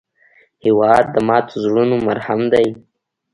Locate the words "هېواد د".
0.65-1.17